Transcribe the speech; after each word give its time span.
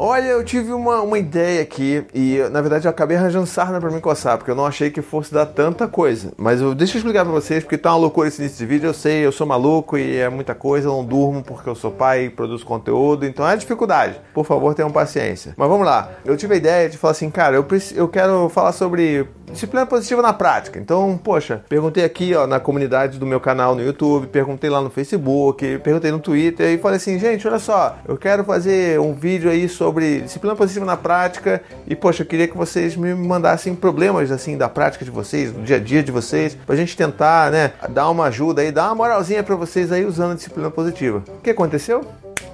Olha, 0.00 0.24
eu 0.24 0.42
tive 0.42 0.72
uma, 0.72 1.02
uma 1.02 1.18
ideia 1.18 1.60
aqui 1.60 2.02
e 2.14 2.38
na 2.50 2.62
verdade 2.62 2.86
eu 2.86 2.90
acabei 2.90 3.14
arranjando 3.14 3.46
sarna 3.46 3.78
pra 3.78 3.90
me 3.90 4.00
coçar, 4.00 4.38
porque 4.38 4.50
eu 4.50 4.54
não 4.54 4.64
achei 4.64 4.90
que 4.90 5.02
fosse 5.02 5.34
dar 5.34 5.44
tanta 5.44 5.86
coisa. 5.86 6.32
Mas 6.38 6.62
eu, 6.62 6.74
deixa 6.74 6.94
eu 6.94 7.00
explicar 7.00 7.26
pra 7.26 7.32
vocês, 7.34 7.62
porque 7.62 7.76
tá 7.76 7.90
uma 7.90 7.98
loucura 7.98 8.26
esse 8.26 8.40
início 8.40 8.56
de 8.56 8.64
vídeo, 8.64 8.86
eu 8.86 8.94
sei, 8.94 9.26
eu 9.26 9.30
sou 9.30 9.46
maluco 9.46 9.98
e 9.98 10.16
é 10.16 10.30
muita 10.30 10.54
coisa, 10.54 10.88
eu 10.88 10.92
não 10.92 11.04
durmo 11.04 11.42
porque 11.42 11.68
eu 11.68 11.74
sou 11.74 11.90
pai 11.90 12.24
e 12.24 12.30
produzo 12.30 12.64
conteúdo, 12.64 13.26
então 13.26 13.46
é 13.46 13.54
dificuldade. 13.54 14.18
Por 14.32 14.46
favor, 14.46 14.74
tenham 14.74 14.90
paciência. 14.90 15.52
Mas 15.58 15.68
vamos 15.68 15.84
lá, 15.84 16.10
eu 16.24 16.38
tive 16.38 16.54
a 16.54 16.56
ideia 16.56 16.88
de 16.88 16.96
falar 16.96 17.10
assim, 17.10 17.28
cara, 17.30 17.54
eu, 17.54 17.66
eu 17.94 18.08
quero 18.08 18.48
falar 18.48 18.72
sobre 18.72 19.28
disciplina 19.50 19.84
positiva 19.84 20.22
na 20.22 20.32
prática. 20.32 20.78
Então, 20.78 21.20
poxa, 21.22 21.62
perguntei 21.68 22.02
aqui 22.02 22.34
ó, 22.34 22.46
na 22.46 22.58
comunidade 22.58 23.18
do 23.18 23.26
meu 23.26 23.40
canal 23.40 23.74
no 23.74 23.82
YouTube, 23.82 24.26
perguntei 24.28 24.70
lá 24.70 24.80
no 24.80 24.88
Facebook, 24.88 25.80
perguntei 25.80 26.10
no 26.10 26.18
Twitter 26.18 26.70
e 26.70 26.78
falei 26.78 26.96
assim, 26.96 27.18
gente, 27.18 27.46
olha 27.46 27.58
só, 27.58 27.98
eu 28.08 28.16
quero 28.16 28.42
fazer 28.42 28.98
um 28.98 29.12
vídeo 29.12 29.50
aí 29.50 29.68
sobre 29.68 29.81
disciplina 30.22 30.54
positiva 30.54 30.84
na 30.84 30.96
prática 30.96 31.62
e, 31.86 31.96
poxa, 31.96 32.22
eu 32.22 32.26
queria 32.26 32.46
que 32.46 32.56
vocês 32.56 32.96
me 32.96 33.14
mandassem 33.14 33.74
problemas 33.74 34.30
assim 34.30 34.56
da 34.56 34.68
prática 34.68 35.04
de 35.04 35.10
vocês, 35.10 35.52
do 35.52 35.62
dia 35.62 35.76
a 35.76 35.80
dia 35.80 36.02
de 36.02 36.12
vocês, 36.12 36.56
pra 36.66 36.76
gente 36.76 36.96
tentar, 36.96 37.50
né, 37.50 37.72
dar 37.90 38.08
uma 38.10 38.26
ajuda 38.26 38.62
aí, 38.62 38.70
dar 38.70 38.86
uma 38.86 38.94
moralzinha 38.94 39.42
para 39.42 39.56
vocês 39.56 39.90
aí 39.90 40.04
usando 40.04 40.32
a 40.32 40.34
disciplina 40.34 40.70
positiva. 40.70 41.22
O 41.28 41.40
que 41.40 41.50
aconteceu? 41.50 42.04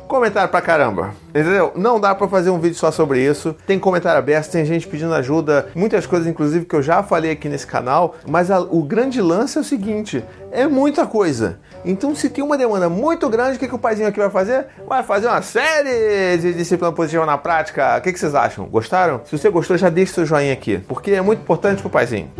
Comentário 0.09 0.49
pra 0.49 0.63
caramba. 0.63 1.15
Entendeu? 1.29 1.71
Não 1.77 2.01
dá 2.01 2.15
para 2.15 2.27
fazer 2.27 2.49
um 2.49 2.59
vídeo 2.59 2.77
só 2.77 2.91
sobre 2.91 3.23
isso. 3.23 3.55
Tem 3.67 3.79
comentário 3.79 4.19
aberto, 4.19 4.51
tem 4.51 4.65
gente 4.65 4.89
pedindo 4.89 5.13
ajuda, 5.13 5.69
muitas 5.75 6.07
coisas, 6.07 6.27
inclusive, 6.27 6.65
que 6.65 6.75
eu 6.75 6.83
já 6.83 7.03
falei 7.03 7.31
aqui 7.31 7.47
nesse 7.47 7.67
canal. 7.67 8.17
Mas 8.27 8.51
a, 8.51 8.59
o 8.59 8.83
grande 8.83 9.21
lance 9.21 9.59
é 9.59 9.61
o 9.61 9.65
seguinte: 9.65 10.25
é 10.51 10.67
muita 10.67 11.07
coisa. 11.07 11.61
Então, 11.85 12.15
se 12.15 12.31
tem 12.31 12.43
uma 12.43 12.57
demanda 12.57 12.89
muito 12.89 13.29
grande, 13.29 13.57
o 13.57 13.59
que, 13.61 13.69
que 13.69 13.75
o 13.75 13.79
paizinho 13.79 14.09
aqui 14.09 14.19
vai 14.19 14.31
fazer? 14.31 14.67
Vai 14.87 15.03
fazer 15.03 15.27
uma 15.27 15.43
série 15.43 16.39
de 16.39 16.55
disciplina 16.55 16.91
positiva 16.91 17.27
na 17.27 17.37
prática. 17.37 17.99
O 17.99 18.01
que, 18.01 18.11
que 18.13 18.19
vocês 18.19 18.35
acham? 18.35 18.65
Gostaram? 18.65 19.21
Se 19.27 19.37
você 19.37 19.51
gostou, 19.51 19.77
já 19.77 19.91
deixa 19.91 20.15
seu 20.15 20.25
joinha 20.25 20.55
aqui, 20.55 20.79
porque 20.79 21.13
é 21.13 21.21
muito 21.21 21.41
importante 21.41 21.83
pro 21.83 21.91
paizinho. 21.91 22.31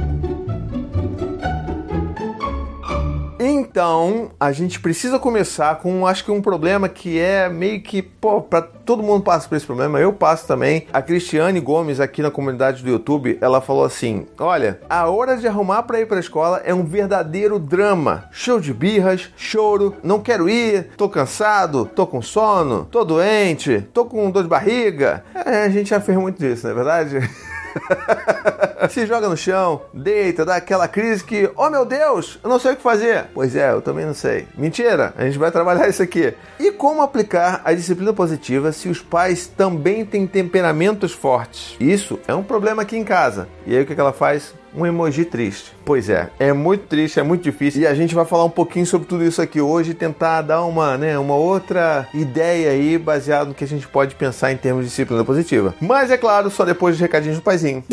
Então, 3.71 4.31
a 4.41 4.51
gente 4.51 4.81
precisa 4.81 5.19
começar 5.19 5.77
com, 5.77 6.07
acho 6.07 6.25
que 6.25 6.31
um 6.31 6.41
problema 6.41 6.89
que 6.89 7.19
é 7.19 7.51
meio 7.51 7.83
que, 7.83 8.01
pô, 8.01 8.41
pra 8.41 8.63
todo 8.63 9.03
mundo 9.03 9.23
passa 9.23 9.47
por 9.47 9.57
esse 9.57 9.67
problema, 9.67 10.01
eu 10.01 10.11
passo 10.11 10.47
também. 10.47 10.87
A 10.91 11.03
Cristiane 11.03 11.61
Gomes, 11.61 12.01
aqui 12.01 12.23
na 12.23 12.31
comunidade 12.31 12.83
do 12.83 12.89
YouTube, 12.89 13.37
ela 13.43 13.61
falou 13.61 13.85
assim: 13.85 14.27
Olha, 14.39 14.81
a 14.89 15.09
hora 15.11 15.37
de 15.37 15.47
arrumar 15.47 15.83
para 15.83 16.01
ir 16.01 16.07
pra 16.07 16.19
escola 16.19 16.63
é 16.65 16.73
um 16.73 16.85
verdadeiro 16.85 17.59
drama. 17.59 18.25
Show 18.33 18.59
de 18.59 18.73
birras, 18.73 19.31
choro, 19.37 19.95
não 20.03 20.21
quero 20.21 20.49
ir, 20.49 20.89
tô 20.97 21.07
cansado, 21.09 21.85
tô 21.85 22.07
com 22.07 22.23
sono, 22.23 22.87
tô 22.91 23.05
doente, 23.05 23.87
tô 23.93 24.07
com 24.07 24.31
dor 24.31 24.45
de 24.45 24.49
barriga. 24.49 25.23
É, 25.35 25.65
a 25.65 25.69
gente 25.69 25.91
já 25.91 26.01
fez 26.01 26.17
muito 26.17 26.39
disso, 26.39 26.67
não 26.67 26.73
é 26.73 26.75
verdade? 26.75 27.31
Se 28.91 29.07
joga 29.07 29.29
no 29.29 29.37
chão, 29.37 29.83
deita, 29.93 30.45
dá 30.45 30.57
aquela 30.57 30.89
crise 30.89 31.23
que, 31.25 31.51
oh 31.57 31.69
meu 31.69 31.85
Deus, 31.85 32.39
eu 32.43 32.49
não 32.49 32.59
sei 32.59 32.73
o 32.73 32.77
que 32.77 32.83
fazer. 32.83 33.27
Pois 33.35 33.55
é, 33.57 33.71
eu 33.71 33.83
também 33.83 34.07
não 34.07 34.15
sei. 34.15 34.47
Mentira, 34.57 35.13
a 35.17 35.25
gente 35.25 35.39
vai 35.39 35.51
trabalhar 35.51 35.89
isso 35.91 36.03
aqui. 36.03 36.33
E 36.59 36.71
como 36.71 37.03
aplicar 37.03 37.61
a 37.65 37.73
disciplina 37.73 38.13
positiva 38.13 38.73
se 38.73 38.89
os 38.89 39.01
pais 39.01 39.47
também 39.47 40.05
têm 40.05 40.27
temperamentos 40.27 41.13
fortes? 41.13 41.77
Isso 41.81 42.19
é 42.27 42.35
um 42.35 42.43
problema 42.43 42.83
aqui 42.83 42.97
em 42.97 43.05
casa. 43.05 43.49
E 43.67 43.77
aí 43.77 43.83
o 43.83 43.87
que 43.87 43.99
ela 43.99 44.13
faz? 44.13 44.55
Um 44.75 44.87
emoji 44.87 45.25
triste. 45.25 45.73
Pois 45.85 46.09
é, 46.09 46.31
é 46.39 46.53
muito 46.53 46.87
triste, 46.87 47.19
é 47.19 47.23
muito 47.23 47.43
difícil 47.43 47.83
e 47.83 47.87
a 47.87 47.95
gente 47.95 48.15
vai 48.15 48.25
falar 48.25 48.45
um 48.45 48.51
pouquinho 48.51 48.87
sobre 48.87 49.07
tudo 49.09 49.25
isso 49.25 49.41
aqui 49.41 49.61
hoje 49.61 49.95
tentar 49.95 50.43
dar 50.43 50.65
uma, 50.65 50.97
né, 50.97 51.19
uma 51.19 51.35
outra 51.35 52.09
ideia 52.15 52.71
aí 52.71 52.99
baseado 52.99 53.49
no 53.49 53.55
que 53.55 53.65
a 53.65 53.69
gente 53.69 53.87
pode 53.87 54.15
pensar 54.15 54.53
em 54.53 54.57
termos 54.57 54.85
de 54.85 54.91
disciplina 54.91 55.25
positiva. 55.25 55.75
Mas 55.81 56.11
é 56.11 56.17
claro, 56.17 56.51
só 56.51 56.65
depois 56.65 56.95
dos 56.95 57.01
recadinhos 57.01 57.39
do 57.39 57.43
paizinho. 57.43 57.85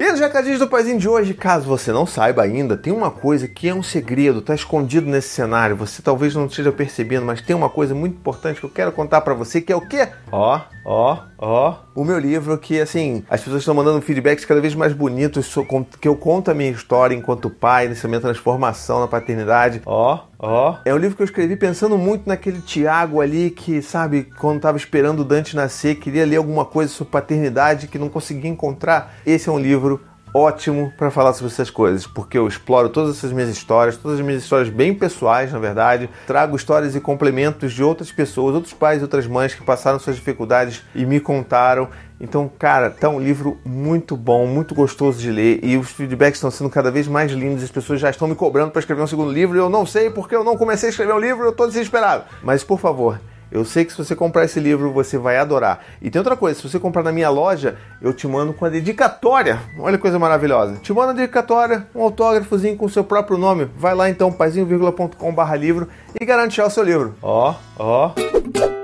E 0.00 0.10
nos 0.10 0.20
recadinhos 0.20 0.58
do 0.58 0.68
paizinho 0.68 0.98
de 0.98 1.08
hoje, 1.08 1.34
caso 1.34 1.66
você 1.66 1.92
não 1.92 2.06
saiba 2.06 2.42
ainda, 2.42 2.76
tem 2.76 2.92
uma 2.92 3.10
coisa 3.10 3.46
que 3.46 3.68
é 3.68 3.74
um 3.74 3.82
segredo, 3.82 4.40
tá 4.40 4.54
escondido 4.54 5.06
nesse 5.06 5.28
cenário. 5.28 5.76
Você 5.76 6.00
talvez 6.00 6.34
não 6.34 6.46
esteja 6.46 6.72
percebendo, 6.72 7.26
mas 7.26 7.42
tem 7.42 7.54
uma 7.54 7.68
coisa 7.68 7.94
muito 7.94 8.14
importante 8.14 8.60
que 8.60 8.64
eu 8.64 8.70
quero 8.70 8.92
contar 8.92 9.20
para 9.20 9.34
você, 9.34 9.60
que 9.60 9.72
é 9.72 9.76
o 9.76 9.86
quê? 9.86 10.08
Ó, 10.32 10.60
ó, 10.86 11.18
ó, 11.36 11.74
o 11.98 12.04
meu 12.04 12.16
livro 12.16 12.56
que 12.56 12.80
assim, 12.80 13.24
as 13.28 13.40
pessoas 13.40 13.62
estão 13.62 13.74
mandando 13.74 14.00
feedbacks 14.00 14.44
cada 14.44 14.60
vez 14.60 14.72
mais 14.72 14.92
bonitos 14.92 15.52
que 16.00 16.06
eu 16.06 16.14
conto 16.14 16.48
a 16.48 16.54
minha 16.54 16.70
história 16.70 17.12
enquanto 17.12 17.50
pai, 17.50 17.88
nessa 17.88 18.06
minha 18.06 18.20
transformação 18.20 19.00
na 19.00 19.08
paternidade. 19.08 19.82
Ó, 19.84 20.20
ó. 20.38 20.76
É 20.84 20.94
um 20.94 20.96
livro 20.96 21.16
que 21.16 21.22
eu 21.22 21.26
escrevi 21.26 21.56
pensando 21.56 21.98
muito 21.98 22.28
naquele 22.28 22.60
Tiago 22.60 23.20
ali 23.20 23.50
que, 23.50 23.82
sabe, 23.82 24.28
quando 24.38 24.58
estava 24.58 24.76
esperando 24.76 25.20
o 25.20 25.24
Dante 25.24 25.56
nascer, 25.56 25.96
queria 25.96 26.24
ler 26.24 26.36
alguma 26.36 26.64
coisa 26.64 26.92
sobre 26.92 27.10
paternidade 27.10 27.88
que 27.88 27.98
não 27.98 28.08
conseguia 28.08 28.48
encontrar. 28.48 29.14
Esse 29.26 29.48
é 29.48 29.52
um 29.52 29.58
livro 29.58 30.00
ótimo 30.32 30.92
para 30.96 31.10
falar 31.10 31.32
sobre 31.32 31.52
essas 31.52 31.70
coisas, 31.70 32.06
porque 32.06 32.38
eu 32.38 32.46
exploro 32.46 32.88
todas 32.88 33.16
essas 33.16 33.32
minhas 33.32 33.48
histórias, 33.48 33.96
todas 33.96 34.18
as 34.18 34.24
minhas 34.24 34.42
histórias 34.42 34.68
bem 34.68 34.94
pessoais, 34.94 35.52
na 35.52 35.58
verdade, 35.58 36.08
trago 36.26 36.56
histórias 36.56 36.94
e 36.94 37.00
complementos 37.00 37.72
de 37.72 37.82
outras 37.82 38.12
pessoas, 38.12 38.54
outros 38.54 38.72
pais 38.72 39.00
e 39.00 39.02
outras 39.02 39.26
mães 39.26 39.54
que 39.54 39.62
passaram 39.62 39.98
suas 39.98 40.16
dificuldades 40.16 40.82
e 40.94 41.04
me 41.04 41.20
contaram. 41.20 41.88
Então, 42.20 42.50
cara, 42.58 42.90
tá 42.90 43.08
um 43.08 43.20
livro 43.20 43.58
muito 43.64 44.16
bom, 44.16 44.46
muito 44.46 44.74
gostoso 44.74 45.20
de 45.20 45.30
ler 45.30 45.60
e 45.62 45.76
os 45.76 45.90
feedbacks 45.90 46.38
estão 46.38 46.50
sendo 46.50 46.68
cada 46.68 46.90
vez 46.90 47.06
mais 47.06 47.30
lindos. 47.30 47.62
As 47.62 47.70
pessoas 47.70 48.00
já 48.00 48.10
estão 48.10 48.26
me 48.26 48.34
cobrando 48.34 48.72
para 48.72 48.80
escrever 48.80 49.02
um 49.02 49.06
segundo 49.06 49.30
livro 49.30 49.56
e 49.56 49.60
eu 49.60 49.70
não 49.70 49.86
sei 49.86 50.10
porque 50.10 50.34
eu 50.34 50.42
não 50.42 50.56
comecei 50.56 50.88
a 50.88 50.90
escrever 50.90 51.14
um 51.14 51.20
livro, 51.20 51.44
eu 51.44 51.52
tô 51.52 51.66
desesperado. 51.66 52.24
Mas, 52.42 52.64
por 52.64 52.80
favor, 52.80 53.20
eu 53.50 53.64
sei 53.64 53.84
que 53.84 53.92
se 53.92 53.98
você 53.98 54.14
comprar 54.14 54.44
esse 54.44 54.60
livro, 54.60 54.92
você 54.92 55.16
vai 55.16 55.36
adorar. 55.36 55.84
E 56.00 56.10
tem 56.10 56.20
outra 56.20 56.36
coisa, 56.36 56.60
se 56.60 56.68
você 56.68 56.78
comprar 56.78 57.02
na 57.02 57.12
minha 57.12 57.30
loja, 57.30 57.76
eu 58.00 58.12
te 58.12 58.26
mando 58.26 58.52
com 58.52 58.64
a 58.64 58.68
dedicatória. 58.68 59.58
Olha 59.78 59.96
que 59.96 60.02
coisa 60.02 60.18
maravilhosa. 60.18 60.76
Te 60.76 60.92
mando 60.92 61.10
a 61.10 61.14
dedicatória, 61.14 61.86
um 61.94 62.02
autógrafozinho 62.02 62.76
com 62.76 62.86
o 62.86 62.90
seu 62.90 63.04
próprio 63.04 63.38
nome. 63.38 63.68
Vai 63.76 63.94
lá 63.94 64.08
então, 64.08 64.30
paizinho.com/livro 64.32 65.88
e 66.20 66.24
garante 66.24 66.60
o 66.60 66.70
seu 66.70 66.84
livro. 66.84 67.14
Ó, 67.22 67.54
ó. 67.78 68.12